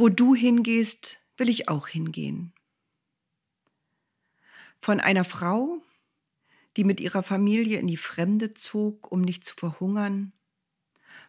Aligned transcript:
Wo 0.00 0.08
du 0.08 0.34
hingehst, 0.34 1.18
will 1.36 1.50
ich 1.50 1.68
auch 1.68 1.86
hingehen. 1.86 2.54
Von 4.80 4.98
einer 4.98 5.24
Frau, 5.24 5.82
die 6.78 6.84
mit 6.84 7.00
ihrer 7.00 7.22
Familie 7.22 7.78
in 7.78 7.86
die 7.86 7.98
Fremde 7.98 8.54
zog, 8.54 9.12
um 9.12 9.20
nicht 9.20 9.44
zu 9.44 9.54
verhungern. 9.54 10.32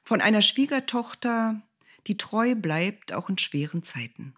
Von 0.05 0.21
einer 0.21 0.41
Schwiegertochter, 0.41 1.61
die 2.07 2.15
treu 2.15 2.55
bleibt, 2.55 3.11
auch 3.11 3.27
in 3.27 3.37
schweren 3.37 3.83
Zeiten. 3.83 4.35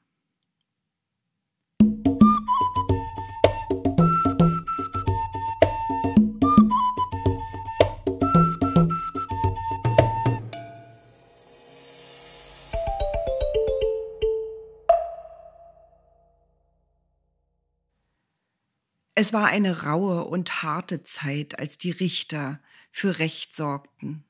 Es 19.15 19.31
war 19.31 19.47
eine 19.47 19.83
raue 19.83 20.25
und 20.25 20.63
harte 20.63 21.03
Zeit, 21.03 21.59
als 21.59 21.77
die 21.77 21.91
Richter 21.91 22.59
für 22.91 23.19
Recht 23.19 23.55
sorgten. 23.55 24.23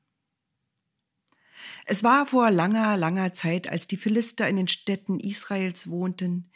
Es 1.86 2.02
war 2.02 2.26
vor 2.26 2.50
langer, 2.50 2.96
langer 2.96 3.32
Zeit, 3.32 3.68
als 3.68 3.86
die 3.86 3.96
Philister 3.96 4.46
in 4.48 4.56
den 4.56 4.68
Städten 4.68 5.20
Israels 5.20 5.88
wohnten, 5.88 6.50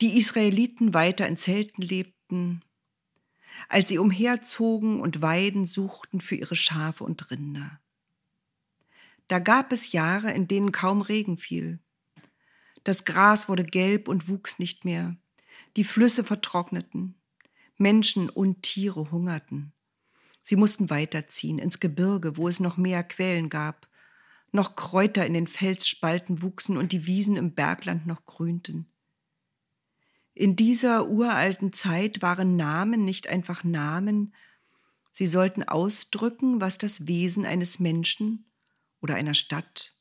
die 0.00 0.16
Israeliten 0.16 0.94
weiter 0.94 1.26
in 1.26 1.36
Zelten 1.36 1.82
lebten, 1.82 2.62
als 3.68 3.88
sie 3.88 3.98
umherzogen 3.98 5.00
und 5.00 5.20
Weiden 5.20 5.66
suchten 5.66 6.20
für 6.20 6.36
ihre 6.36 6.56
Schafe 6.56 7.02
und 7.02 7.30
Rinder. 7.30 7.80
Da 9.26 9.40
gab 9.40 9.72
es 9.72 9.92
Jahre, 9.92 10.30
in 10.32 10.46
denen 10.46 10.72
kaum 10.72 11.00
Regen 11.00 11.38
fiel. 11.38 11.80
Das 12.84 13.04
Gras 13.04 13.48
wurde 13.48 13.64
gelb 13.64 14.08
und 14.08 14.28
wuchs 14.28 14.58
nicht 14.58 14.84
mehr, 14.84 15.16
die 15.76 15.84
Flüsse 15.84 16.24
vertrockneten, 16.24 17.14
Menschen 17.82 18.30
und 18.30 18.62
Tiere 18.62 19.10
hungerten. 19.10 19.72
Sie 20.40 20.56
mussten 20.56 20.88
weiterziehen 20.88 21.58
ins 21.58 21.80
Gebirge, 21.80 22.36
wo 22.36 22.48
es 22.48 22.60
noch 22.60 22.76
mehr 22.76 23.02
Quellen 23.04 23.48
gab, 23.48 23.88
noch 24.52 24.76
Kräuter 24.76 25.26
in 25.26 25.34
den 25.34 25.46
Felsspalten 25.46 26.42
wuchsen 26.42 26.76
und 26.76 26.92
die 26.92 27.06
Wiesen 27.06 27.36
im 27.36 27.54
Bergland 27.54 28.06
noch 28.06 28.24
grünten. 28.24 28.86
In 30.34 30.56
dieser 30.56 31.08
uralten 31.08 31.72
Zeit 31.72 32.22
waren 32.22 32.56
Namen 32.56 33.04
nicht 33.04 33.28
einfach 33.28 33.64
Namen, 33.64 34.34
sie 35.12 35.26
sollten 35.26 35.62
ausdrücken, 35.62 36.60
was 36.60 36.78
das 36.78 37.06
Wesen 37.06 37.44
eines 37.44 37.78
Menschen 37.78 38.46
oder 39.00 39.14
einer 39.14 39.34
Stadt 39.34 39.92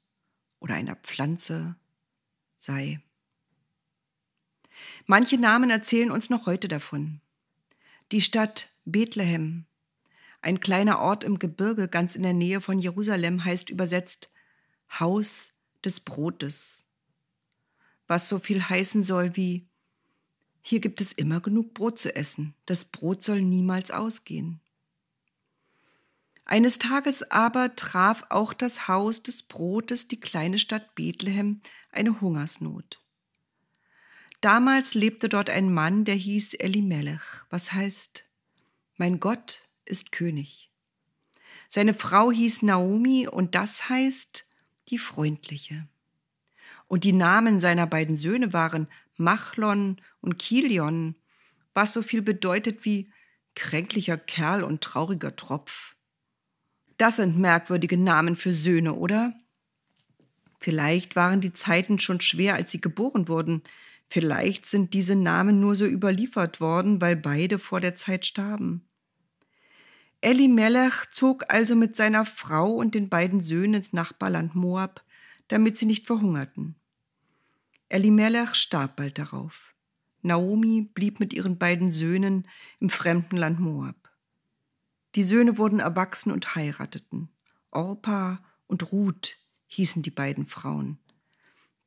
oder 0.60 0.76
einer 0.76 0.96
Pflanze 0.96 1.76
sei. 2.58 3.02
Manche 5.06 5.38
Namen 5.38 5.70
erzählen 5.70 6.12
uns 6.12 6.30
noch 6.30 6.46
heute 6.46 6.68
davon. 6.68 7.20
Die 8.12 8.20
Stadt 8.20 8.70
Bethlehem, 8.84 9.66
ein 10.42 10.60
kleiner 10.60 11.00
Ort 11.00 11.24
im 11.24 11.40
Gebirge 11.40 11.88
ganz 11.88 12.16
in 12.16 12.24
der 12.24 12.34
Nähe 12.34 12.60
von 12.60 12.78
Jerusalem, 12.78 13.46
heißt 13.46 13.70
übersetzt 13.70 14.30
Haus 15.00 15.54
des 15.86 16.02
Brotes, 16.02 16.84
was 18.08 18.28
so 18.28 18.40
viel 18.40 18.62
heißen 18.62 19.04
soll 19.04 19.38
wie 19.38 19.68
hier 20.62 20.80
gibt 20.80 21.02
es 21.02 21.12
immer 21.14 21.40
genug 21.40 21.74
Brot 21.74 22.00
zu 22.00 22.16
essen, 22.16 22.54
das 22.66 22.86
Brot 22.86 23.24
soll 23.24 23.42
niemals 23.42 23.92
ausgehen. 23.92 24.60
Eines 26.46 26.80
Tages 26.80 27.32
aber 27.32 27.76
traf 27.76 28.26
auch 28.30 28.54
das 28.54 28.88
Haus 28.88 29.24
des 29.24 29.42
Brotes 29.44 30.08
die 30.08 30.20
kleine 30.20 30.60
Stadt 30.60 30.96
Bethlehem 30.96 31.62
eine 31.92 32.20
Hungersnot. 32.20 33.01
Damals 34.42 34.96
lebte 34.96 35.30
dort 35.30 35.52
ein 35.52 35.72
Mann, 35.72 36.04
der 36.04 36.16
hieß 36.16 36.56
Elimelech, 36.56 37.22
was 37.52 37.74
heißt, 37.74 38.24
mein 38.98 39.20
Gott 39.20 39.60
ist 39.86 40.12
König. 40.12 40.72
Seine 41.70 41.94
Frau 41.94 42.32
hieß 42.32 42.64
Naomi 42.64 43.28
und 43.28 43.54
das 43.54 43.88
heißt, 43.88 44.48
die 44.90 44.98
Freundliche. 44.98 45.88
Und 46.88 47.04
die 47.04 47.14
Namen 47.14 47.62
seiner 47.62 47.88
beiden 47.88 48.18
Söhne 48.18 48.52
waren 48.52 48.88
Machlon 49.16 50.02
und 50.22 50.40
Kilion, 50.40 51.16
was 51.74 51.94
so 51.94 52.02
viel 52.02 52.22
bedeutet 52.22 52.84
wie 52.84 53.12
kränklicher 53.56 54.18
Kerl 54.18 54.64
und 54.64 54.82
trauriger 54.82 55.36
Tropf. 55.36 55.96
Das 56.98 57.18
sind 57.18 57.38
merkwürdige 57.38 57.98
Namen 57.98 58.36
für 58.36 58.52
Söhne, 58.52 58.94
oder? 58.94 59.34
Vielleicht 60.60 61.16
waren 61.16 61.42
die 61.42 61.54
Zeiten 61.54 62.00
schon 62.00 62.22
schwer, 62.22 62.56
als 62.56 62.72
sie 62.72 62.82
geboren 62.82 63.28
wurden, 63.28 63.64
Vielleicht 64.12 64.66
sind 64.66 64.94
diese 64.94 65.16
Namen 65.16 65.62
nur 65.62 65.74
so 65.74 65.86
überliefert 65.86 66.60
worden, 66.60 67.00
weil 67.00 67.16
beide 67.16 67.60
vor 67.60 67.80
der 67.80 67.96
Zeit 67.96 68.26
starben. 68.26 68.86
Elimelech 70.20 71.10
zog 71.14 71.46
also 71.48 71.78
mit 71.78 71.96
seiner 71.96 72.26
Frau 72.26 72.74
und 72.74 72.94
den 72.94 73.08
beiden 73.08 73.40
Söhnen 73.40 73.76
ins 73.76 73.94
Nachbarland 73.94 74.54
Moab, 74.54 75.02
damit 75.48 75.78
sie 75.78 75.86
nicht 75.86 76.08
verhungerten. 76.08 76.76
Elimelech 77.88 78.56
starb 78.56 78.98
bald 78.98 79.18
darauf. 79.18 79.74
Naomi 80.24 80.90
blieb 80.94 81.22
mit 81.22 81.32
ihren 81.32 81.58
beiden 81.58 81.90
Söhnen 81.90 82.50
im 82.82 82.90
fremden 82.90 83.38
Land 83.38 83.62
Moab. 83.62 84.10
Die 85.16 85.24
Söhne 85.24 85.58
wurden 85.58 85.80
erwachsen 85.80 86.34
und 86.34 86.54
heirateten. 86.54 87.30
Orpa 87.72 88.44
und 88.68 88.92
Ruth 88.92 89.38
hießen 89.68 90.04
die 90.04 90.12
beiden 90.12 90.48
Frauen. 90.48 91.00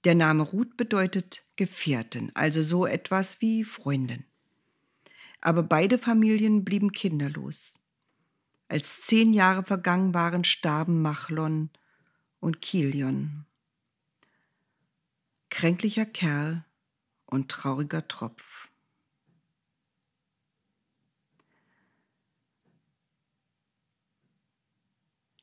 Der 0.05 0.15
Name 0.15 0.43
Ruth 0.43 0.79
bedeutet 0.79 1.44
Gefährtin, 1.56 2.31
also 2.34 2.62
so 2.62 2.87
etwas 2.87 3.41
wie 3.41 3.65
Freundin. 3.65 4.25
Aber 5.41 5.62
beide 5.62 5.98
Familien 5.98 6.65
blieben 6.65 6.92
kinderlos. 6.92 7.78
Als 8.69 9.03
zehn 9.03 9.34
Jahre 9.34 9.62
vergangen 9.62 10.14
waren, 10.14 10.44
starben 10.44 11.03
Machlon 11.03 11.70
und 12.41 12.60
Kilion. 12.60 13.44
Kränklicher 15.50 16.06
Kerl 16.06 16.64
und 17.26 17.50
trauriger 17.50 18.09
Tropf. 18.09 18.69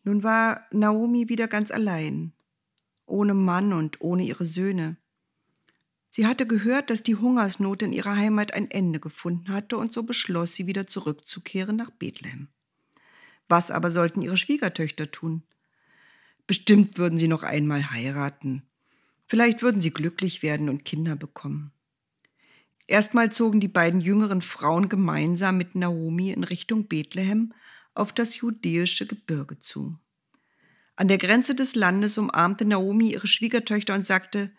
Nun 0.03 0.23
war 0.23 0.65
Naomi 0.71 1.29
wieder 1.29 1.47
ganz 1.47 1.71
allein 1.71 2.33
ohne 3.11 3.33
Mann 3.33 3.73
und 3.73 4.01
ohne 4.01 4.23
ihre 4.23 4.45
Söhne. 4.45 4.97
Sie 6.11 6.27
hatte 6.27 6.45
gehört, 6.45 6.89
dass 6.89 7.03
die 7.03 7.15
Hungersnot 7.15 7.81
in 7.81 7.93
ihrer 7.93 8.15
Heimat 8.15 8.53
ein 8.53 8.69
Ende 8.69 8.99
gefunden 8.99 9.49
hatte, 9.49 9.77
und 9.77 9.93
so 9.93 10.03
beschloss 10.03 10.53
sie 10.53 10.67
wieder 10.67 10.85
zurückzukehren 10.85 11.77
nach 11.77 11.89
Bethlehem. 11.89 12.49
Was 13.47 13.71
aber 13.71 13.91
sollten 13.91 14.21
ihre 14.21 14.37
Schwiegertöchter 14.37 15.09
tun? 15.09 15.43
Bestimmt 16.47 16.97
würden 16.97 17.17
sie 17.17 17.29
noch 17.29 17.43
einmal 17.43 17.91
heiraten. 17.91 18.63
Vielleicht 19.25 19.61
würden 19.61 19.79
sie 19.79 19.91
glücklich 19.91 20.43
werden 20.43 20.67
und 20.67 20.83
Kinder 20.83 21.15
bekommen. 21.15 21.71
Erstmal 22.87 23.31
zogen 23.31 23.61
die 23.61 23.69
beiden 23.69 24.01
jüngeren 24.01 24.41
Frauen 24.41 24.89
gemeinsam 24.89 25.57
mit 25.57 25.75
Naomi 25.75 26.31
in 26.31 26.43
Richtung 26.43 26.87
Bethlehem 26.87 27.53
auf 27.93 28.11
das 28.11 28.35
judäische 28.35 29.05
Gebirge 29.05 29.59
zu. 29.59 29.97
An 30.97 31.07
der 31.07 31.17
Grenze 31.17 31.55
des 31.55 31.73
Landes 31.73 32.17
umarmte 32.17 32.65
Naomi 32.65 33.13
ihre 33.13 33.27
Schwiegertöchter 33.27 33.95
und 33.95 34.05
sagte, 34.05 34.51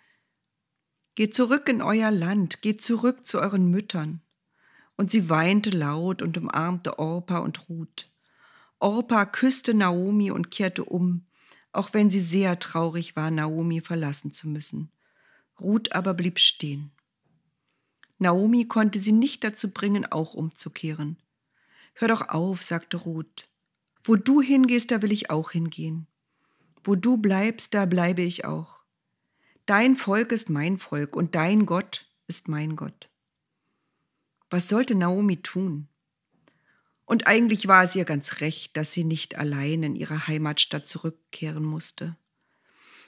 Geht 1.14 1.34
zurück 1.34 1.68
in 1.68 1.82
euer 1.82 2.10
Land, 2.10 2.62
geht 2.62 2.82
zurück 2.82 3.26
zu 3.26 3.38
euren 3.38 3.70
Müttern. 3.70 4.22
Und 4.96 5.10
sie 5.10 5.28
weinte 5.28 5.70
laut 5.70 6.22
und 6.22 6.38
umarmte 6.38 6.98
Orpa 6.98 7.38
und 7.38 7.68
Ruth. 7.68 8.08
Orpa 8.78 9.26
küsste 9.26 9.74
Naomi 9.74 10.30
und 10.30 10.50
kehrte 10.50 10.84
um, 10.84 11.26
auch 11.72 11.92
wenn 11.92 12.10
sie 12.10 12.20
sehr 12.20 12.58
traurig 12.58 13.14
war, 13.14 13.30
Naomi 13.30 13.80
verlassen 13.80 14.32
zu 14.32 14.48
müssen. 14.48 14.90
Ruth 15.60 15.92
aber 15.92 16.14
blieb 16.14 16.38
stehen. 16.38 16.91
Naomi 18.18 18.66
konnte 18.66 18.98
sie 18.98 19.12
nicht 19.12 19.44
dazu 19.44 19.70
bringen, 19.70 20.10
auch 20.10 20.34
umzukehren. 20.34 21.16
Hör 21.94 22.08
doch 22.08 22.28
auf, 22.28 22.62
sagte 22.62 22.97
Ruth. 22.97 23.48
Wo 24.04 24.16
du 24.16 24.41
hingehst, 24.41 24.91
da 24.91 25.03
will 25.03 25.12
ich 25.12 25.30
auch 25.30 25.50
hingehen. 25.50 26.06
Wo 26.84 26.94
du 26.94 27.16
bleibst, 27.16 27.74
da 27.74 27.86
bleibe 27.86 28.22
ich 28.22 28.44
auch. 28.44 28.81
Dein 29.66 29.97
Volk 29.97 30.32
ist 30.32 30.50
mein 30.50 30.78
Volk 30.78 31.14
und 31.14 31.34
dein 31.34 31.66
Gott 31.66 32.10
ist 32.26 32.48
mein 32.48 32.76
Gott. 32.76 33.10
Was 34.50 34.68
sollte 34.68 34.94
Naomi 34.94 35.38
tun? 35.38 35.88
Und 37.04 37.26
eigentlich 37.26 37.68
war 37.68 37.82
es 37.84 37.94
ihr 37.94 38.04
ganz 38.04 38.41
recht, 38.41 38.76
dass 38.76 38.92
sie 38.92 39.04
nicht 39.04 39.38
allein 39.38 39.82
in 39.82 39.94
ihre 39.94 40.26
Heimatstadt 40.26 40.86
zurückkehren 40.86 41.64
musste. 41.64 42.16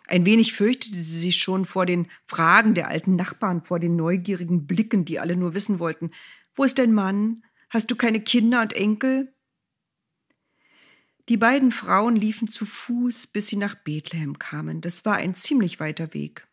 Ein 0.07 0.27
wenig 0.27 0.53
fürchtete 0.53 0.97
sie 0.97 1.19
sich 1.19 1.37
schon 1.39 1.65
vor 1.65 1.87
den 1.87 2.09
Fragen 2.27 2.75
der 2.75 2.89
alten 2.89 3.17
Nachbarn, 3.17 3.65
vor 3.65 3.81
den 3.81 3.97
neugierigen 3.97 4.67
Blicken, 4.67 5.05
die 5.05 5.19
alle 5.19 5.37
nur 5.37 5.55
wissen 5.55 5.79
wollten, 5.79 6.13
wo 6.55 6.65
ist 6.65 6.79
dein 6.79 6.93
Mann? 6.93 7.43
Hast 7.69 7.91
du 7.91 7.97
keine 7.97 8.21
Kinder 8.21 8.63
und 8.63 8.73
Enkel? 8.73 9.34
Die 11.29 11.37
beiden 11.39 11.73
Frauen 11.73 12.17
liefen 12.17 12.49
zu 12.49 12.67
Fuß, 12.67 13.29
bis 13.29 13.47
sie 13.47 13.57
nach 13.57 13.75
Bethlehem 13.75 14.39
kamen. 14.39 14.81
Das 14.81 15.05
war 15.05 15.17
ein 15.17 15.35
ziemlich 15.35 15.81
weiter 15.81 16.13
Weg. 16.13 16.47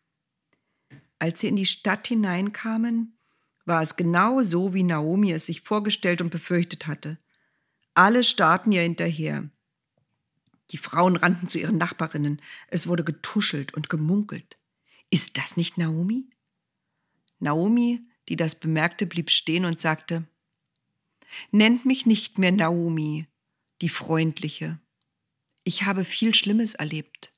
Als 1.18 1.40
sie 1.40 1.48
in 1.48 1.56
die 1.56 1.66
Stadt 1.66 2.08
hineinkamen, 2.08 3.18
war 3.64 3.82
es 3.82 3.96
genau 3.96 4.42
so, 4.42 4.74
wie 4.74 4.82
Naomi 4.82 5.30
es 5.30 5.46
sich 5.46 5.60
vorgestellt 5.60 6.20
und 6.20 6.30
befürchtet 6.30 6.86
hatte. 6.86 7.18
Alle 7.94 8.24
starrten 8.24 8.72
ihr 8.72 8.82
hinterher. 8.82 9.48
Die 10.70 10.78
Frauen 10.78 11.16
rannten 11.16 11.48
zu 11.48 11.58
ihren 11.58 11.76
Nachbarinnen. 11.76 12.40
Es 12.68 12.86
wurde 12.86 13.04
getuschelt 13.04 13.74
und 13.74 13.90
gemunkelt. 13.90 14.58
Ist 15.10 15.36
das 15.36 15.58
nicht 15.58 15.76
Naomi? 15.76 16.30
Naomi, 17.38 18.00
die 18.28 18.36
das 18.36 18.54
bemerkte, 18.54 19.06
blieb 19.06 19.30
stehen 19.30 19.66
und 19.66 19.78
sagte, 19.78 20.26
Nennt 21.50 21.84
mich 21.84 22.06
nicht 22.06 22.38
mehr 22.38 22.52
Naomi, 22.52 23.26
die 23.82 23.88
Freundliche. 23.88 24.78
Ich 25.64 25.82
habe 25.82 26.04
viel 26.04 26.34
Schlimmes 26.34 26.74
erlebt. 26.74 27.32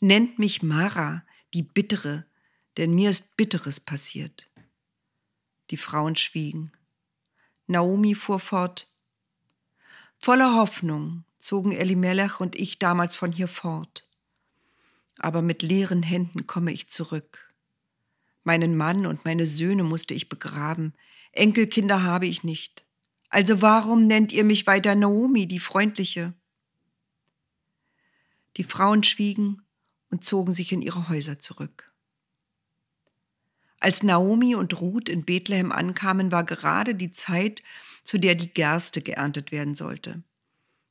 Nennt 0.00 0.38
mich 0.38 0.62
Mara, 0.62 1.24
die 1.52 1.62
Bittere, 1.62 2.24
denn 2.76 2.94
mir 2.94 3.10
ist 3.10 3.36
Bitteres 3.36 3.80
passiert. 3.80 4.48
Die 5.70 5.76
Frauen 5.76 6.14
schwiegen. 6.16 6.72
Naomi 7.66 8.14
fuhr 8.14 8.38
fort. 8.38 8.88
Voller 10.18 10.54
Hoffnung 10.54 11.24
zogen 11.38 11.72
Elimelech 11.72 12.38
und 12.38 12.54
ich 12.54 12.78
damals 12.78 13.16
von 13.16 13.32
hier 13.32 13.48
fort. 13.48 14.06
Aber 15.18 15.42
mit 15.42 15.62
leeren 15.62 16.04
Händen 16.04 16.46
komme 16.46 16.72
ich 16.72 16.88
zurück. 16.88 17.52
Meinen 18.44 18.76
Mann 18.76 19.04
und 19.04 19.24
meine 19.24 19.46
Söhne 19.46 19.82
musste 19.82 20.14
ich 20.14 20.28
begraben, 20.28 20.94
Enkelkinder 21.32 22.04
habe 22.04 22.26
ich 22.26 22.44
nicht. 22.44 22.84
Also 23.32 23.62
warum 23.62 24.06
nennt 24.06 24.30
ihr 24.30 24.44
mich 24.44 24.66
weiter 24.66 24.94
Naomi, 24.94 25.48
die 25.48 25.58
Freundliche? 25.58 26.34
Die 28.58 28.62
Frauen 28.62 29.02
schwiegen 29.04 29.62
und 30.10 30.22
zogen 30.22 30.52
sich 30.52 30.70
in 30.70 30.82
ihre 30.82 31.08
Häuser 31.08 31.40
zurück. 31.40 31.90
Als 33.80 34.02
Naomi 34.02 34.54
und 34.54 34.78
Ruth 34.82 35.08
in 35.08 35.24
Bethlehem 35.24 35.72
ankamen, 35.72 36.30
war 36.30 36.44
gerade 36.44 36.94
die 36.94 37.10
Zeit, 37.10 37.62
zu 38.04 38.18
der 38.18 38.34
die 38.34 38.52
Gerste 38.52 39.00
geerntet 39.00 39.50
werden 39.50 39.74
sollte. 39.74 40.22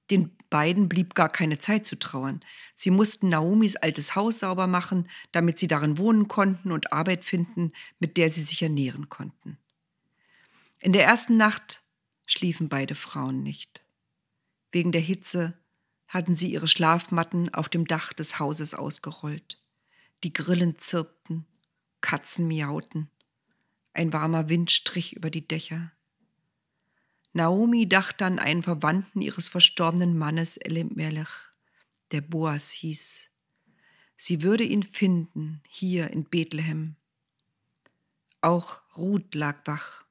Den 0.09 0.35
beiden 0.49 0.89
blieb 0.89 1.13
gar 1.13 1.29
keine 1.29 1.59
Zeit 1.59 1.85
zu 1.85 1.99
trauern. 1.99 2.43
Sie 2.73 2.89
mussten 2.89 3.29
Naomis 3.29 3.75
altes 3.75 4.15
Haus 4.15 4.39
sauber 4.39 4.65
machen, 4.65 5.07
damit 5.31 5.59
sie 5.59 5.67
darin 5.67 5.99
wohnen 5.99 6.27
konnten 6.27 6.71
und 6.71 6.91
Arbeit 6.91 7.23
finden, 7.23 7.71
mit 7.99 8.17
der 8.17 8.31
sie 8.31 8.41
sich 8.41 8.63
ernähren 8.63 9.09
konnten. 9.09 9.59
In 10.79 10.91
der 10.91 11.05
ersten 11.05 11.37
Nacht 11.37 11.80
schliefen 12.31 12.69
beide 12.69 12.95
Frauen 12.95 13.43
nicht. 13.43 13.83
Wegen 14.71 14.91
der 14.91 15.01
Hitze 15.01 15.57
hatten 16.07 16.35
sie 16.35 16.51
ihre 16.51 16.67
Schlafmatten 16.67 17.53
auf 17.53 17.69
dem 17.69 17.85
Dach 17.85 18.13
des 18.13 18.39
Hauses 18.39 18.73
ausgerollt. 18.73 19.61
Die 20.23 20.33
Grillen 20.33 20.77
zirpten, 20.77 21.45
Katzen 22.01 22.47
miauten. 22.47 23.09
Ein 23.93 24.13
warmer 24.13 24.49
Wind 24.49 24.71
strich 24.71 25.15
über 25.15 25.29
die 25.29 25.47
Dächer. 25.47 25.91
Naomi 27.33 27.87
dachte 27.87 28.25
an 28.25 28.39
einen 28.39 28.63
Verwandten 28.63 29.21
ihres 29.21 29.47
verstorbenen 29.47 30.17
Mannes 30.17 30.57
Elimelech, 30.57 31.29
der 32.11 32.21
Boas 32.21 32.71
hieß. 32.71 33.29
Sie 34.17 34.43
würde 34.43 34.63
ihn 34.63 34.83
finden, 34.83 35.61
hier 35.69 36.11
in 36.11 36.25
Bethlehem. 36.25 36.95
Auch 38.41 38.81
Ruth 38.97 39.33
lag 39.33 39.65
wach. 39.65 40.05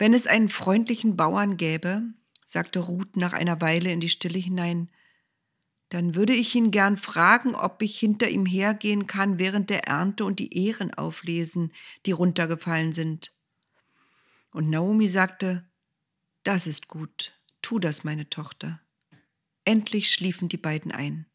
Wenn 0.00 0.14
es 0.14 0.26
einen 0.26 0.48
freundlichen 0.48 1.14
Bauern 1.14 1.58
gäbe, 1.58 2.02
sagte 2.46 2.78
Ruth 2.78 3.18
nach 3.18 3.34
einer 3.34 3.60
Weile 3.60 3.92
in 3.92 4.00
die 4.00 4.08
Stille 4.08 4.38
hinein, 4.38 4.90
dann 5.90 6.14
würde 6.14 6.32
ich 6.32 6.54
ihn 6.54 6.70
gern 6.70 6.96
fragen, 6.96 7.54
ob 7.54 7.82
ich 7.82 7.98
hinter 7.98 8.26
ihm 8.30 8.46
hergehen 8.46 9.06
kann 9.06 9.38
während 9.38 9.68
der 9.68 9.88
Ernte 9.88 10.24
und 10.24 10.38
die 10.38 10.56
Ehren 10.56 10.94
auflesen, 10.94 11.70
die 12.06 12.12
runtergefallen 12.12 12.94
sind. 12.94 13.36
Und 14.52 14.70
Naomi 14.70 15.06
sagte, 15.06 15.68
das 16.44 16.66
ist 16.66 16.88
gut, 16.88 17.38
tu 17.60 17.78
das, 17.78 18.02
meine 18.02 18.30
Tochter. 18.30 18.80
Endlich 19.66 20.10
schliefen 20.10 20.48
die 20.48 20.56
beiden 20.56 20.92
ein. 20.92 21.26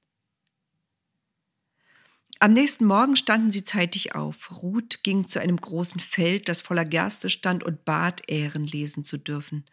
Am 2.40 2.52
nächsten 2.52 2.86
Morgen 2.86 3.16
standen 3.16 3.50
sie 3.50 3.64
zeitig 3.64 4.14
auf. 4.14 4.62
Ruth 4.62 5.04
ging 5.04 5.28
zu 5.28 5.40
einem 5.40 5.56
großen 5.56 6.02
Feld, 6.02 6.50
das 6.50 6.60
voller 6.62 6.84
Gerste 6.84 7.30
stand, 7.30 7.64
und 7.64 7.86
bat, 7.86 8.24
Ähren 8.28 8.66
lesen 8.66 9.04
zu 9.04 9.18
dürfen. 9.18 9.66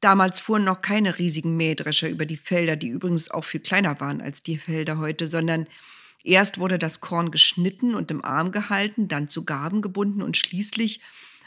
Damals 0.00 0.40
fuhren 0.40 0.64
noch 0.64 0.82
keine 0.82 1.20
riesigen 1.20 1.56
Mähdrescher 1.56 2.08
über 2.08 2.26
die 2.26 2.36
Felder, 2.36 2.74
die 2.74 2.88
übrigens 2.88 3.30
auch 3.30 3.44
viel 3.44 3.60
kleiner 3.60 4.00
waren 4.00 4.20
als 4.20 4.42
die 4.42 4.58
Felder 4.58 4.98
heute, 4.98 5.28
sondern 5.28 5.68
erst 6.24 6.58
wurde 6.58 6.76
das 6.76 7.00
Korn 7.00 7.30
geschnitten 7.30 7.94
und 7.94 8.10
im 8.10 8.24
Arm 8.24 8.50
gehalten, 8.50 9.06
dann 9.06 9.28
zu 9.28 9.44
Gaben 9.44 9.80
gebunden 9.80 10.22
und 10.22 10.36
schließlich, 10.36 11.00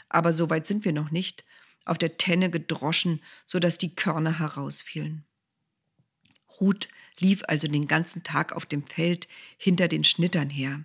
aber 0.08 0.32
so 0.32 0.48
weit 0.48 0.66
sind 0.66 0.86
wir 0.86 0.94
noch 0.94 1.10
nicht, 1.10 1.44
auf 1.84 1.98
der 1.98 2.16
Tenne 2.16 2.48
gedroschen, 2.48 3.22
sodass 3.44 3.76
die 3.76 3.94
Körner 3.94 4.38
herausfielen. 4.38 5.26
Ruth 6.60 6.88
lief 7.18 7.42
also 7.48 7.68
den 7.68 7.88
ganzen 7.88 8.22
Tag 8.22 8.52
auf 8.52 8.66
dem 8.66 8.86
Feld 8.86 9.28
hinter 9.56 9.88
den 9.88 10.04
Schnittern 10.04 10.50
her. 10.50 10.84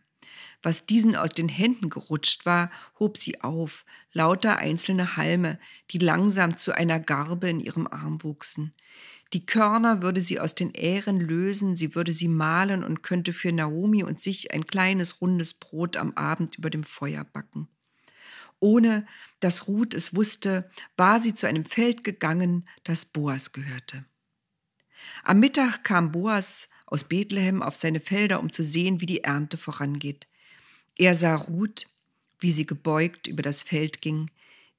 Was 0.63 0.85
diesen 0.85 1.15
aus 1.15 1.31
den 1.31 1.50
Händen 1.50 1.89
gerutscht 1.89 2.45
war, 2.45 2.69
hob 3.00 3.18
sie 3.18 3.41
auf, 3.41 3.83
lauter 4.13 4.57
einzelne 4.57 5.18
Halme, 5.18 5.59
die 5.89 5.97
langsam 5.97 6.56
zu 6.56 6.71
einer 6.71 7.00
Garbe 7.00 7.50
in 7.50 7.59
ihrem 7.59 7.88
Arm 7.88 8.23
wuchsen. 8.23 8.73
Die 9.33 9.45
Körner 9.45 10.01
würde 10.01 10.21
sie 10.21 10.39
aus 10.39 10.56
den 10.56 10.71
Ähren 10.71 11.19
lösen, 11.19 11.75
sie 11.75 11.95
würde 11.95 12.13
sie 12.13 12.27
mahlen 12.27 12.83
und 12.83 13.01
könnte 13.01 13.33
für 13.33 13.51
Naomi 13.51 14.03
und 14.03 14.21
sich 14.21 14.53
ein 14.53 14.68
kleines 14.68 15.21
rundes 15.21 15.53
Brot 15.53 15.97
am 15.97 16.13
Abend 16.15 16.57
über 16.57 16.69
dem 16.69 16.83
Feuer 16.83 17.23
backen. 17.23 17.68
Ohne 18.59 19.07
dass 19.39 19.68
Ruth 19.68 19.95
es 19.95 20.15
wusste, 20.15 20.69
war 20.95 21.19
sie 21.19 21.33
zu 21.33 21.47
einem 21.47 21.65
Feld 21.65 22.03
gegangen, 22.03 22.68
das 22.83 23.06
Boas 23.06 23.53
gehörte. 23.53 24.06
Am 25.24 25.39
Mittag 25.39 25.83
kam 25.83 26.12
Boas 26.12 26.68
aus 26.86 27.03
Bethlehem 27.03 27.62
auf 27.63 27.75
seine 27.75 28.00
Felder, 28.01 28.39
um 28.39 28.51
zu 28.51 28.63
sehen, 28.63 29.01
wie 29.01 29.06
die 29.06 29.24
Ernte 29.24 29.57
vorangeht. 29.57 30.27
Er 30.98 31.15
sah 31.15 31.36
Ruth, 31.36 31.88
wie 32.39 32.51
sie 32.51 32.65
gebeugt 32.65 33.27
über 33.27 33.42
das 33.42 33.63
Feld 33.63 34.01
ging, 34.01 34.30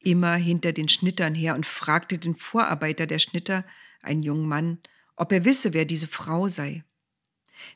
immer 0.00 0.34
hinter 0.34 0.72
den 0.72 0.88
Schnittern 0.88 1.34
her 1.34 1.54
und 1.54 1.64
fragte 1.64 2.18
den 2.18 2.36
Vorarbeiter 2.36 3.06
der 3.06 3.18
Schnitter, 3.18 3.64
einen 4.02 4.22
jungen 4.22 4.46
Mann, 4.46 4.78
ob 5.16 5.32
er 5.32 5.44
wisse, 5.44 5.72
wer 5.72 5.84
diese 5.84 6.08
Frau 6.08 6.48
sei. 6.48 6.84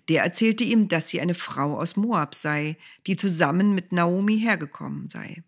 Der 0.08 0.24
erzählte 0.24 0.64
ihm, 0.64 0.88
dass 0.88 1.08
sie 1.08 1.20
eine 1.20 1.34
Frau 1.34 1.78
aus 1.78 1.96
Moab 1.96 2.34
sei, 2.34 2.76
die 3.06 3.16
zusammen 3.16 3.74
mit 3.74 3.92
Naomi 3.92 4.38
hergekommen 4.38 5.08
sei. 5.08 5.44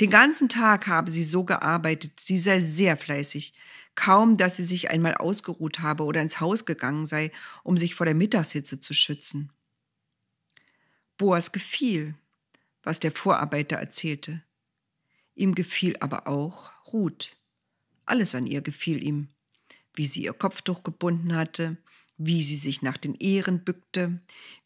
Den 0.00 0.10
ganzen 0.10 0.48
Tag 0.48 0.86
habe 0.86 1.10
sie 1.10 1.24
so 1.24 1.44
gearbeitet, 1.44 2.20
sie 2.20 2.38
sei 2.38 2.60
sehr 2.60 2.96
fleißig, 2.96 3.54
kaum 3.94 4.36
dass 4.36 4.56
sie 4.56 4.64
sich 4.64 4.90
einmal 4.90 5.14
ausgeruht 5.14 5.80
habe 5.80 6.04
oder 6.04 6.22
ins 6.22 6.40
Haus 6.40 6.64
gegangen 6.64 7.06
sei, 7.06 7.30
um 7.62 7.76
sich 7.76 7.94
vor 7.94 8.06
der 8.06 8.14
Mittagshitze 8.14 8.80
zu 8.80 8.94
schützen. 8.94 9.50
Boas 11.18 11.52
gefiel, 11.52 12.14
was 12.82 13.00
der 13.00 13.12
Vorarbeiter 13.12 13.76
erzählte. 13.76 14.42
Ihm 15.34 15.54
gefiel 15.54 15.96
aber 16.00 16.26
auch 16.26 16.70
Ruth. 16.92 17.36
Alles 18.04 18.34
an 18.34 18.46
ihr 18.46 18.60
gefiel 18.60 19.02
ihm. 19.02 19.28
Wie 19.94 20.06
sie 20.06 20.24
ihr 20.24 20.32
Kopftuch 20.32 20.82
gebunden 20.82 21.34
hatte, 21.34 21.76
wie 22.16 22.42
sie 22.42 22.56
sich 22.56 22.82
nach 22.82 22.96
den 22.96 23.14
Ehren 23.14 23.64
bückte, 23.64 24.20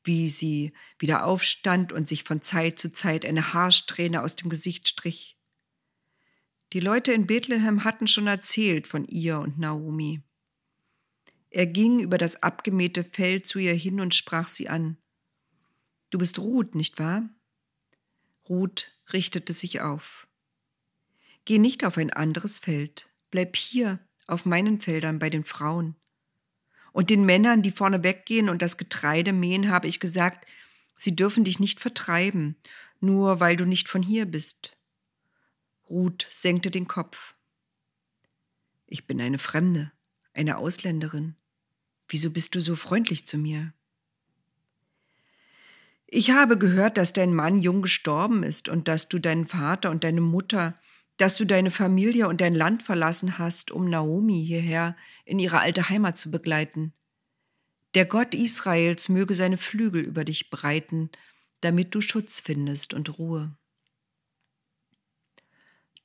wie 0.04 0.30
sie 0.30 0.72
wieder 0.98 1.24
aufstand 1.24 1.92
und 1.92 2.08
sich 2.08 2.24
von 2.24 2.42
Zeit 2.42 2.78
zu 2.78 2.92
Zeit 2.92 3.24
eine 3.24 3.52
Haarsträhne 3.52 4.22
aus 4.22 4.36
dem 4.36 4.50
Gesicht 4.50 4.88
strich. 4.88 5.35
Die 6.76 6.80
Leute 6.80 7.10
in 7.14 7.26
Bethlehem 7.26 7.84
hatten 7.84 8.06
schon 8.06 8.26
erzählt 8.26 8.86
von 8.86 9.06
ihr 9.06 9.38
und 9.38 9.58
Naomi. 9.58 10.20
Er 11.48 11.64
ging 11.64 12.00
über 12.00 12.18
das 12.18 12.42
abgemähte 12.42 13.02
Feld 13.02 13.46
zu 13.46 13.58
ihr 13.58 13.72
hin 13.72 13.98
und 13.98 14.14
sprach 14.14 14.46
sie 14.46 14.68
an. 14.68 14.98
Du 16.10 16.18
bist 16.18 16.38
Ruth, 16.38 16.74
nicht 16.74 16.98
wahr? 16.98 17.30
Ruth 18.46 18.92
richtete 19.10 19.54
sich 19.54 19.80
auf. 19.80 20.26
Geh 21.46 21.58
nicht 21.58 21.82
auf 21.82 21.96
ein 21.96 22.12
anderes 22.12 22.58
Feld, 22.58 23.08
bleib 23.30 23.56
hier 23.56 23.98
auf 24.26 24.44
meinen 24.44 24.78
Feldern 24.78 25.18
bei 25.18 25.30
den 25.30 25.44
Frauen. 25.44 25.96
Und 26.92 27.08
den 27.08 27.24
Männern, 27.24 27.62
die 27.62 27.70
vorne 27.70 28.02
weggehen 28.02 28.50
und 28.50 28.60
das 28.60 28.76
Getreide 28.76 29.32
mähen, 29.32 29.70
habe 29.70 29.88
ich 29.88 29.98
gesagt, 29.98 30.46
sie 30.92 31.16
dürfen 31.16 31.42
dich 31.42 31.58
nicht 31.58 31.80
vertreiben, 31.80 32.54
nur 33.00 33.40
weil 33.40 33.56
du 33.56 33.64
nicht 33.64 33.88
von 33.88 34.02
hier 34.02 34.26
bist. 34.26 34.75
Ruth 35.88 36.26
senkte 36.30 36.70
den 36.70 36.88
Kopf. 36.88 37.34
Ich 38.86 39.06
bin 39.06 39.20
eine 39.20 39.38
Fremde, 39.38 39.92
eine 40.32 40.58
Ausländerin. 40.58 41.36
Wieso 42.08 42.30
bist 42.30 42.54
du 42.54 42.60
so 42.60 42.76
freundlich 42.76 43.26
zu 43.26 43.38
mir? 43.38 43.72
Ich 46.06 46.30
habe 46.30 46.56
gehört, 46.56 46.98
dass 46.98 47.12
dein 47.12 47.34
Mann 47.34 47.58
jung 47.58 47.82
gestorben 47.82 48.42
ist 48.42 48.68
und 48.68 48.86
dass 48.86 49.08
du 49.08 49.18
deinen 49.18 49.46
Vater 49.46 49.90
und 49.90 50.04
deine 50.04 50.20
Mutter 50.20 50.78
dass 51.16 51.36
du 51.36 51.46
deine 51.46 51.70
Familie 51.70 52.28
und 52.28 52.40
dein 52.40 52.54
Land 52.54 52.82
verlassen 52.82 53.38
hast, 53.38 53.70
um 53.70 53.88
Naomi 53.88 54.44
hierher 54.44 54.96
in 55.24 55.38
ihre 55.38 55.60
alte 55.60 55.88
Heimat 55.88 56.18
zu 56.18 56.30
begleiten. 56.30 56.92
Der 57.94 58.04
Gott 58.04 58.34
Israels 58.34 59.08
möge 59.08 59.34
seine 59.34 59.56
Flügel 59.56 60.02
über 60.02 60.24
dich 60.24 60.50
breiten, 60.50 61.10
damit 61.62 61.94
du 61.94 62.00
Schutz 62.00 62.40
findest 62.40 62.92
und 62.92 63.18
Ruhe. 63.18 63.56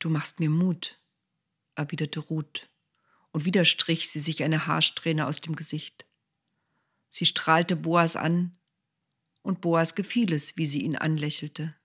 Du 0.01 0.09
machst 0.09 0.39
mir 0.39 0.49
Mut, 0.49 0.99
erwiderte 1.75 2.21
Ruth, 2.21 2.71
und 3.31 3.45
wieder 3.45 3.65
strich 3.65 4.09
sie 4.09 4.19
sich 4.19 4.43
eine 4.43 4.65
Haarsträhne 4.65 5.27
aus 5.27 5.41
dem 5.41 5.55
Gesicht. 5.55 6.07
Sie 7.11 7.27
strahlte 7.27 7.75
Boas 7.75 8.15
an, 8.15 8.57
und 9.43 9.61
Boas 9.61 9.93
gefiel 9.93 10.33
es, 10.33 10.57
wie 10.57 10.65
sie 10.65 10.81
ihn 10.81 10.95
anlächelte. 10.95 11.75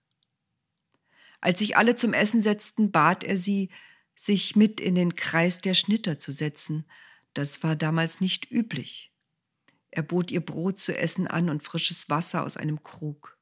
Als 1.42 1.58
sich 1.58 1.76
alle 1.76 1.94
zum 1.94 2.14
Essen 2.14 2.40
setzten, 2.40 2.90
bat 2.90 3.22
er 3.22 3.36
sie, 3.36 3.68
sich 4.14 4.56
mit 4.56 4.80
in 4.80 4.94
den 4.94 5.14
Kreis 5.14 5.60
der 5.60 5.74
Schnitter 5.74 6.18
zu 6.18 6.32
setzen. 6.32 6.86
Das 7.34 7.62
war 7.62 7.76
damals 7.76 8.22
nicht 8.22 8.50
üblich. 8.50 9.12
Er 9.90 10.02
bot 10.02 10.30
ihr 10.30 10.40
Brot 10.40 10.78
zu 10.78 10.96
essen 10.96 11.26
an 11.26 11.50
und 11.50 11.62
frisches 11.62 12.08
Wasser 12.08 12.44
aus 12.44 12.56
einem 12.56 12.82
Krug. 12.82 13.35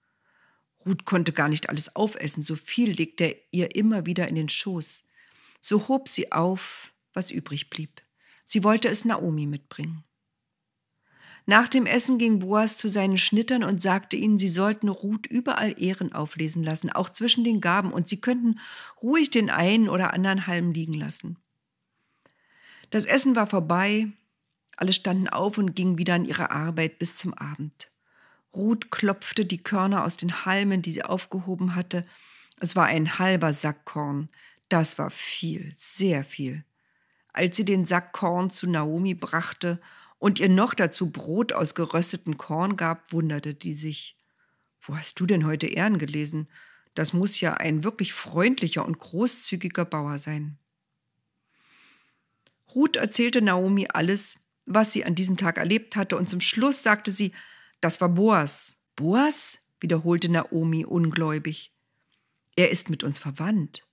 Ruth 0.86 1.04
konnte 1.04 1.32
gar 1.32 1.48
nicht 1.48 1.68
alles 1.68 1.94
aufessen, 1.96 2.42
so 2.42 2.56
viel 2.56 2.90
legte 2.90 3.24
er 3.24 3.36
ihr 3.50 3.76
immer 3.76 4.06
wieder 4.06 4.28
in 4.28 4.34
den 4.34 4.48
Schoß. 4.48 5.04
So 5.60 5.88
hob 5.88 6.08
sie 6.08 6.32
auf, 6.32 6.92
was 7.12 7.30
übrig 7.30 7.70
blieb. 7.70 8.02
Sie 8.44 8.64
wollte 8.64 8.88
es 8.88 9.04
Naomi 9.04 9.46
mitbringen. 9.46 10.04
Nach 11.46 11.68
dem 11.68 11.84
Essen 11.84 12.16
ging 12.18 12.38
Boas 12.38 12.78
zu 12.78 12.88
seinen 12.88 13.18
Schnittern 13.18 13.64
und 13.64 13.82
sagte 13.82 14.16
ihnen, 14.16 14.38
sie 14.38 14.48
sollten 14.48 14.88
Ruth 14.88 15.26
überall 15.26 15.74
Ehren 15.80 16.12
auflesen 16.12 16.62
lassen, 16.62 16.90
auch 16.90 17.10
zwischen 17.10 17.44
den 17.44 17.60
Gaben, 17.60 17.92
und 17.92 18.08
sie 18.08 18.20
könnten 18.20 18.60
ruhig 19.02 19.30
den 19.30 19.50
einen 19.50 19.90
oder 19.90 20.14
anderen 20.14 20.46
Halm 20.46 20.72
liegen 20.72 20.94
lassen. 20.94 21.36
Das 22.90 23.04
Essen 23.04 23.36
war 23.36 23.46
vorbei, 23.46 24.08
alle 24.76 24.92
standen 24.92 25.28
auf 25.28 25.58
und 25.58 25.74
gingen 25.74 25.98
wieder 25.98 26.14
an 26.14 26.24
ihre 26.24 26.50
Arbeit 26.50 26.98
bis 26.98 27.16
zum 27.16 27.34
Abend. 27.34 27.90
Ruth 28.54 28.90
klopfte 28.90 29.44
die 29.44 29.62
Körner 29.62 30.04
aus 30.04 30.16
den 30.16 30.44
Halmen, 30.44 30.82
die 30.82 30.92
sie 30.92 31.02
aufgehoben 31.02 31.74
hatte. 31.74 32.06
Es 32.60 32.76
war 32.76 32.86
ein 32.86 33.18
halber 33.18 33.52
Sack 33.52 33.84
Korn. 33.84 34.28
Das 34.68 34.98
war 34.98 35.10
viel, 35.10 35.72
sehr 35.74 36.24
viel. 36.24 36.64
Als 37.32 37.56
sie 37.56 37.64
den 37.64 37.84
Sack 37.84 38.12
Korn 38.12 38.50
zu 38.50 38.68
Naomi 38.68 39.14
brachte 39.14 39.80
und 40.18 40.38
ihr 40.38 40.48
noch 40.48 40.74
dazu 40.74 41.10
Brot 41.10 41.52
aus 41.52 41.74
geröstetem 41.74 42.36
Korn 42.36 42.76
gab, 42.76 43.12
wunderte 43.12 43.54
die 43.54 43.74
sich. 43.74 44.16
Wo 44.80 44.96
hast 44.96 45.18
du 45.18 45.26
denn 45.26 45.44
heute 45.46 45.66
Ehren 45.66 45.98
gelesen? 45.98 46.48
Das 46.94 47.12
muss 47.12 47.40
ja 47.40 47.54
ein 47.54 47.82
wirklich 47.82 48.12
freundlicher 48.12 48.84
und 48.84 48.98
großzügiger 48.98 49.84
Bauer 49.84 50.18
sein. 50.18 50.58
Ruth 52.74 52.96
erzählte 52.96 53.42
Naomi 53.42 53.88
alles, 53.92 54.36
was 54.66 54.92
sie 54.92 55.04
an 55.04 55.14
diesem 55.14 55.36
Tag 55.36 55.58
erlebt 55.58 55.96
hatte, 55.96 56.16
und 56.16 56.28
zum 56.28 56.40
Schluss 56.40 56.82
sagte 56.82 57.10
sie, 57.10 57.32
das 57.84 58.00
war 58.00 58.08
Boas. 58.08 58.76
Boas? 58.96 59.58
wiederholte 59.78 60.30
Naomi 60.30 60.86
ungläubig. 60.86 61.74
Er 62.56 62.70
ist 62.70 62.88
mit 62.88 63.04
uns 63.04 63.18
verwandt. 63.18 63.86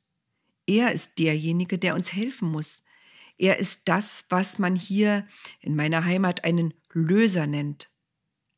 Er 0.65 0.93
ist 0.93 1.19
derjenige, 1.19 1.77
der 1.77 1.95
uns 1.95 2.13
helfen 2.13 2.50
muss. 2.50 2.83
Er 3.38 3.57
ist 3.57 3.89
das, 3.89 4.24
was 4.29 4.60
man 4.60 4.77
hier 4.77 5.27
in 5.60 5.75
meiner 5.75 6.05
Heimat 6.05 6.45
einen 6.45 6.74
Löser 6.93 7.48
nennt. 7.48 7.89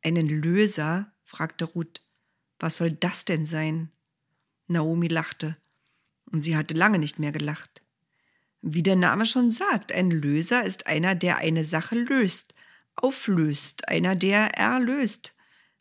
Einen 0.04 0.28
Löser? 0.28 1.12
fragte 1.24 1.66
Ruth. 1.66 2.04
Was 2.60 2.78
soll 2.78 2.92
das 2.92 3.26
denn 3.26 3.46
sein? 3.46 3.92
Naomi 4.68 5.08
lachte. 5.08 5.58
Und 6.32 6.44
sie 6.44 6.56
hatte 6.56 6.76
lange 6.76 7.00
nicht 7.00 7.18
mehr 7.18 7.32
gelacht. 7.32 7.82
Wie 8.62 8.84
der 8.84 8.96
Name 8.96 9.26
schon 9.26 9.50
sagt, 9.50 9.92
ein 9.92 10.12
Löser 10.12 10.64
ist 10.64 10.86
einer, 10.86 11.16
der 11.16 11.38
eine 11.38 11.64
Sache 11.64 11.96
löst, 11.96 12.53
auflöst, 12.96 13.88
einer, 13.88 14.16
der 14.16 14.58
erlöst. 14.58 15.34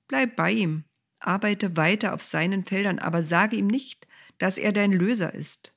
Bleib 0.09 0.37
bei 0.37 0.53
ihm, 0.53 0.85
arbeite 1.21 1.77
weiter 1.77 2.15
auf 2.15 2.23
seinen 2.23 2.65
Feldern, 2.65 2.99
aber 2.99 3.23
sage 3.23 3.57
ihm 3.57 3.67
nicht, 3.67 4.07
dass 4.39 4.59
er 4.59 4.73
dein 4.73 4.93
Löser 4.93 5.35
ist. 5.35 5.73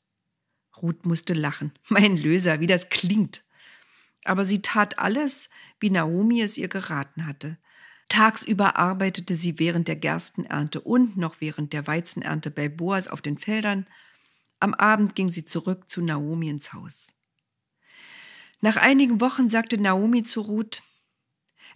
Ruth 0.81 1.05
musste 1.05 1.33
lachen. 1.33 1.71
Mein 1.89 2.17
Löser, 2.17 2.59
wie 2.59 2.67
das 2.67 2.89
klingt. 2.89 3.43
Aber 4.23 4.43
sie 4.43 4.61
tat 4.61 4.97
alles, 4.99 5.49
wie 5.79 5.89
Naomi 5.89 6.41
es 6.41 6.57
ihr 6.57 6.67
geraten 6.67 7.27
hatte. 7.27 7.57
Tagsüber 8.09 8.75
arbeitete 8.75 9.35
sie 9.35 9.59
während 9.59 9.87
der 9.87 9.95
Gerstenernte 9.95 10.81
und 10.81 11.17
noch 11.17 11.41
während 11.41 11.73
der 11.73 11.87
Weizenernte 11.87 12.51
bei 12.51 12.69
Boas 12.69 13.07
auf 13.07 13.21
den 13.21 13.37
Feldern. 13.37 13.87
Am 14.59 14.73
Abend 14.73 15.15
ging 15.15 15.29
sie 15.29 15.45
zurück 15.45 15.89
zu 15.89 16.01
Naomi 16.01 16.49
ins 16.49 16.73
Haus. 16.73 17.13
Nach 18.61 18.77
einigen 18.77 19.21
Wochen 19.21 19.49
sagte 19.49 19.77
Naomi 19.77 20.23
zu 20.23 20.41
Ruth, 20.41 20.81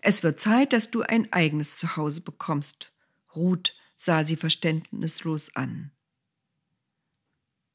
es 0.01 0.24
wird 0.24 0.39
Zeit, 0.39 0.74
dass 0.74 0.91
du 0.91 1.01
ein 1.01 1.32
eigenes 1.34 1.77
Zuhause 1.77 2.22
bekommst. 2.22 2.91
Ruth 3.36 3.75
sah 3.96 4.24
sie 4.24 4.36
verständnislos 4.36 5.56
an. 5.56 5.91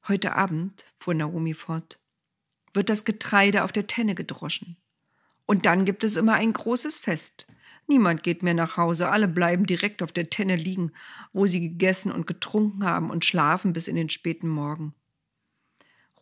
Heute 0.08 0.34
Abend, 0.34 0.84
fuhr 0.98 1.14
Naomi 1.14 1.54
fort, 1.54 1.98
wird 2.72 2.88
das 2.88 3.04
Getreide 3.04 3.64
auf 3.64 3.72
der 3.72 3.86
Tenne 3.86 4.14
gedroschen. 4.14 4.76
Und 5.46 5.66
dann 5.66 5.84
gibt 5.84 6.04
es 6.04 6.16
immer 6.16 6.34
ein 6.34 6.52
großes 6.52 6.98
Fest. 6.98 7.46
Niemand 7.86 8.22
geht 8.22 8.42
mehr 8.42 8.54
nach 8.54 8.76
Hause, 8.76 9.10
alle 9.10 9.28
bleiben 9.28 9.66
direkt 9.66 10.02
auf 10.02 10.12
der 10.12 10.30
Tenne 10.30 10.56
liegen, 10.56 10.92
wo 11.32 11.46
sie 11.46 11.60
gegessen 11.60 12.10
und 12.10 12.26
getrunken 12.26 12.84
haben 12.84 13.10
und 13.10 13.24
schlafen 13.24 13.72
bis 13.72 13.88
in 13.88 13.96
den 13.96 14.10
späten 14.10 14.48
Morgen. 14.48 14.94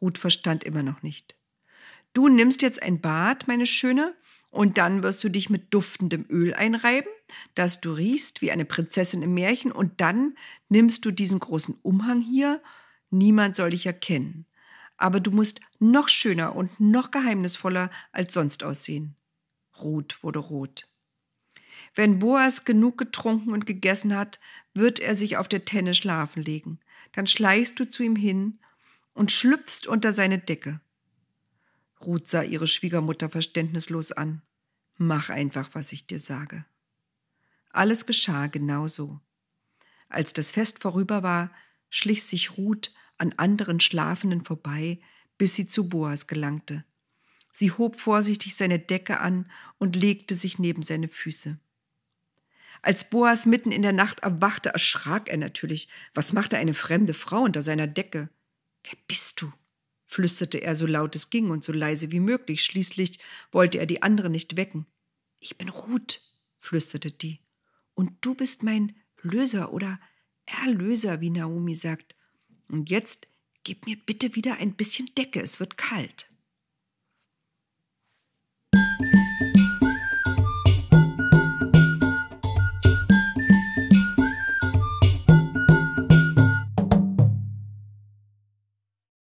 Ruth 0.00 0.18
verstand 0.18 0.64
immer 0.64 0.82
noch 0.82 1.02
nicht. 1.02 1.36
Du 2.12 2.28
nimmst 2.28 2.62
jetzt 2.62 2.82
ein 2.82 3.00
Bad, 3.00 3.46
meine 3.48 3.66
Schöne, 3.66 4.14
und 4.52 4.78
dann 4.78 5.02
wirst 5.02 5.24
du 5.24 5.28
dich 5.28 5.50
mit 5.50 5.74
duftendem 5.74 6.24
Öl 6.28 6.54
einreiben, 6.54 7.10
dass 7.56 7.80
du 7.80 7.92
riechst 7.92 8.40
wie 8.42 8.52
eine 8.52 8.64
Prinzessin 8.64 9.22
im 9.22 9.34
Märchen, 9.34 9.72
und 9.72 10.00
dann 10.00 10.36
nimmst 10.68 11.04
du 11.04 11.10
diesen 11.10 11.40
großen 11.40 11.76
Umhang 11.82 12.20
hier 12.20 12.62
Niemand 13.12 13.56
soll 13.56 13.70
dich 13.70 13.84
erkennen. 13.84 14.46
Aber 14.96 15.20
du 15.20 15.30
musst 15.30 15.60
noch 15.78 16.08
schöner 16.08 16.56
und 16.56 16.80
noch 16.80 17.10
geheimnisvoller 17.10 17.90
als 18.10 18.32
sonst 18.32 18.64
aussehen. 18.64 19.16
Ruth 19.78 20.22
wurde 20.22 20.38
rot. 20.38 20.88
Wenn 21.94 22.18
Boas 22.18 22.64
genug 22.64 22.96
getrunken 22.96 23.52
und 23.52 23.66
gegessen 23.66 24.16
hat, 24.16 24.40
wird 24.72 24.98
er 24.98 25.14
sich 25.14 25.36
auf 25.36 25.46
der 25.46 25.66
Tenne 25.66 25.92
schlafen 25.92 26.42
legen. 26.42 26.80
Dann 27.12 27.26
schleichst 27.26 27.78
du 27.78 27.84
zu 27.88 28.02
ihm 28.02 28.16
hin 28.16 28.60
und 29.12 29.30
schlüpfst 29.30 29.86
unter 29.86 30.12
seine 30.12 30.38
Decke. 30.38 30.80
Ruth 32.04 32.28
sah 32.28 32.42
ihre 32.42 32.66
Schwiegermutter 32.66 33.28
verständnislos 33.28 34.12
an. 34.12 34.42
Mach 34.96 35.30
einfach, 35.30 35.70
was 35.72 35.92
ich 35.92 36.06
dir 36.06 36.18
sage. 36.18 36.64
Alles 37.70 38.06
geschah 38.06 38.46
genau 38.46 38.88
so. 38.88 39.20
Als 40.08 40.32
das 40.32 40.52
Fest 40.52 40.80
vorüber 40.80 41.22
war, 41.22 41.50
schlich 41.88 42.24
sich 42.24 42.58
Ruth 42.58 42.92
an 43.18 43.32
anderen 43.36 43.80
Schlafenden 43.80 44.44
vorbei, 44.44 45.00
bis 45.38 45.54
sie 45.54 45.66
zu 45.66 45.88
Boas 45.88 46.26
gelangte. 46.26 46.84
Sie 47.52 47.70
hob 47.70 47.98
vorsichtig 47.98 48.54
seine 48.54 48.78
Decke 48.78 49.20
an 49.20 49.50
und 49.78 49.96
legte 49.96 50.34
sich 50.34 50.58
neben 50.58 50.82
seine 50.82 51.08
Füße. 51.08 51.58
Als 52.82 53.08
Boas 53.08 53.46
mitten 53.46 53.70
in 53.70 53.82
der 53.82 53.92
Nacht 53.92 54.20
erwachte, 54.20 54.70
erschrak 54.70 55.28
er 55.28 55.36
natürlich. 55.36 55.88
Was 56.14 56.32
machte 56.32 56.58
eine 56.58 56.74
fremde 56.74 57.14
Frau 57.14 57.42
unter 57.42 57.62
seiner 57.62 57.86
Decke? 57.86 58.28
Wer 58.82 58.98
bist 59.06 59.40
du? 59.40 59.52
flüsterte 60.12 60.58
er 60.58 60.74
so 60.74 60.86
laut 60.86 61.16
es 61.16 61.30
ging 61.30 61.48
und 61.48 61.64
so 61.64 61.72
leise 61.72 62.12
wie 62.12 62.20
möglich. 62.20 62.62
Schließlich 62.62 63.18
wollte 63.50 63.78
er 63.78 63.86
die 63.86 64.02
andere 64.02 64.28
nicht 64.28 64.56
wecken. 64.58 64.86
Ich 65.40 65.56
bin 65.56 65.70
Ruth, 65.70 66.20
flüsterte 66.60 67.10
die. 67.10 67.40
Und 67.94 68.12
du 68.20 68.34
bist 68.34 68.62
mein 68.62 68.94
Löser 69.22 69.72
oder 69.72 69.98
Erlöser, 70.44 71.22
wie 71.22 71.30
Naomi 71.30 71.74
sagt. 71.74 72.14
Und 72.68 72.90
jetzt 72.90 73.26
gib 73.64 73.86
mir 73.86 73.96
bitte 73.96 74.34
wieder 74.34 74.58
ein 74.58 74.74
bisschen 74.74 75.08
Decke, 75.16 75.40
es 75.40 75.60
wird 75.60 75.78
kalt. 75.78 76.28